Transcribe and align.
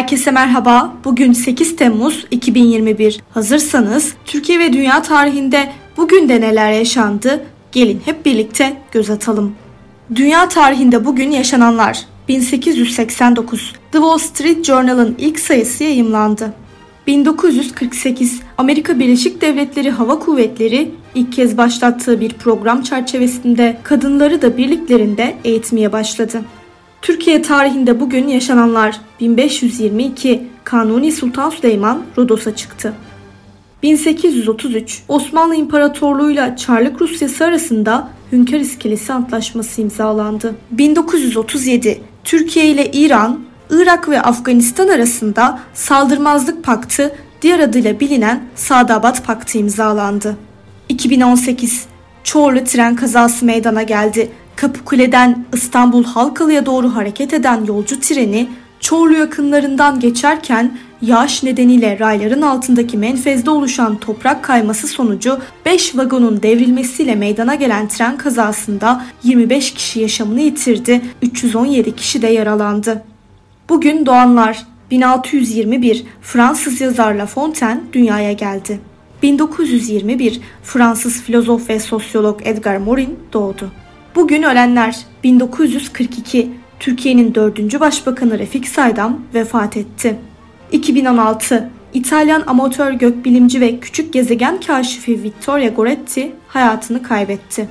Herkese 0.00 0.30
merhaba. 0.30 0.94
Bugün 1.04 1.32
8 1.32 1.76
Temmuz 1.76 2.26
2021. 2.30 3.20
Hazırsanız 3.30 4.14
Türkiye 4.24 4.58
ve 4.58 4.72
dünya 4.72 5.02
tarihinde 5.02 5.72
bugün 5.96 6.28
de 6.28 6.40
neler 6.40 6.72
yaşandı? 6.72 7.44
Gelin 7.72 8.02
hep 8.04 8.26
birlikte 8.26 8.76
göz 8.92 9.10
atalım. 9.10 9.54
Dünya 10.14 10.48
tarihinde 10.48 11.04
bugün 11.04 11.30
yaşananlar 11.30 12.00
1889 12.28 13.72
The 13.92 13.98
Wall 13.98 14.18
Street 14.18 14.64
Journal'ın 14.64 15.14
ilk 15.18 15.40
sayısı 15.40 15.84
yayımlandı. 15.84 16.52
1948 17.06 18.40
Amerika 18.58 18.98
Birleşik 18.98 19.40
Devletleri 19.40 19.90
Hava 19.90 20.18
Kuvvetleri 20.18 20.90
ilk 21.14 21.32
kez 21.32 21.56
başlattığı 21.56 22.20
bir 22.20 22.32
program 22.32 22.82
çerçevesinde 22.82 23.78
kadınları 23.82 24.42
da 24.42 24.56
birliklerinde 24.56 25.36
eğitmeye 25.44 25.92
başladı. 25.92 26.42
Türkiye 27.02 27.42
tarihinde 27.42 28.00
bugün 28.00 28.28
yaşananlar 28.28 29.00
1522 29.20 30.42
Kanuni 30.64 31.12
Sultan 31.12 31.50
Süleyman 31.50 32.02
Rodos'a 32.18 32.56
çıktı. 32.56 32.92
1833 33.82 35.02
Osmanlı 35.08 35.54
İmparatorluğu 35.54 36.30
ile 36.30 36.54
Çarlık 36.58 37.00
Rusyası 37.00 37.44
arasında 37.44 38.08
Hünkar 38.32 38.60
İskelesi 38.60 39.12
Antlaşması 39.12 39.80
imzalandı. 39.80 40.54
1937 40.70 42.00
Türkiye 42.24 42.66
ile 42.66 42.90
İran, 42.92 43.40
Irak 43.70 44.08
ve 44.08 44.22
Afganistan 44.22 44.88
arasında 44.88 45.60
Saldırmazlık 45.74 46.64
Paktı, 46.64 47.14
diğer 47.42 47.58
adıyla 47.58 48.00
bilinen 48.00 48.42
Sadabat 48.54 49.26
Paktı 49.26 49.58
imzalandı. 49.58 50.36
2018 50.88 51.86
Çorlu 52.24 52.64
tren 52.64 52.96
kazası 52.96 53.44
meydana 53.44 53.82
geldi. 53.82 54.30
Kapıkule'den 54.56 55.44
İstanbul 55.52 56.04
Halkalı'ya 56.04 56.66
doğru 56.66 56.94
hareket 56.94 57.34
eden 57.34 57.64
yolcu 57.64 58.00
treni 58.00 58.48
Çorlu 58.80 59.14
yakınlarından 59.14 60.00
geçerken 60.00 60.78
yağış 61.02 61.42
nedeniyle 61.42 61.98
rayların 61.98 62.42
altındaki 62.42 62.98
menfezde 62.98 63.50
oluşan 63.50 63.96
toprak 63.96 64.44
kayması 64.44 64.88
sonucu 64.88 65.38
5 65.66 65.96
vagonun 65.96 66.42
devrilmesiyle 66.42 67.14
meydana 67.14 67.54
gelen 67.54 67.88
tren 67.88 68.16
kazasında 68.16 69.04
25 69.22 69.74
kişi 69.74 70.00
yaşamını 70.00 70.40
yitirdi, 70.40 71.02
317 71.22 71.96
kişi 71.96 72.22
de 72.22 72.26
yaralandı. 72.26 73.02
Bugün 73.68 74.06
doğanlar 74.06 74.66
1621 74.90 76.04
Fransız 76.22 76.80
yazar 76.80 77.14
La 77.14 77.26
Fontaine 77.26 77.80
dünyaya 77.92 78.32
geldi. 78.32 78.80
1921 79.22 80.40
Fransız 80.62 81.22
filozof 81.22 81.68
ve 81.70 81.80
sosyolog 81.80 82.40
Edgar 82.44 82.76
Morin 82.76 83.18
doğdu. 83.32 83.70
Bugün 84.14 84.42
ölenler 84.42 84.96
1942 85.24 86.50
Türkiye'nin 86.80 87.34
4. 87.34 87.80
Başbakanı 87.80 88.38
Refik 88.38 88.68
Saydam 88.68 89.20
vefat 89.34 89.76
etti. 89.76 90.16
2016 90.72 91.70
İtalyan 91.94 92.42
amatör 92.46 92.92
gökbilimci 92.92 93.60
ve 93.60 93.80
küçük 93.80 94.12
gezegen 94.12 94.60
kaşifi 94.60 95.22
Vittorio 95.22 95.74
Goretti 95.74 96.32
hayatını 96.48 97.02
kaybetti. 97.02 97.68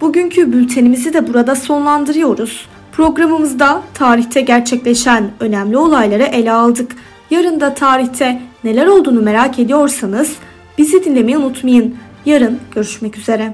Bugünkü 0.00 0.52
bültenimizi 0.52 1.14
de 1.14 1.32
burada 1.32 1.54
sonlandırıyoruz. 1.54 2.68
Programımızda 2.92 3.82
tarihte 3.94 4.40
gerçekleşen 4.40 5.30
önemli 5.40 5.76
olayları 5.76 6.22
ele 6.22 6.52
aldık. 6.52 6.96
Yarın 7.30 7.60
da 7.60 7.74
tarihte 7.74 8.40
neler 8.64 8.86
olduğunu 8.86 9.22
merak 9.22 9.58
ediyorsanız 9.58 10.36
bizi 10.78 11.04
dinlemeyi 11.04 11.38
unutmayın. 11.38 11.96
Yarın 12.26 12.58
görüşmek 12.74 13.18
üzere. 13.18 13.52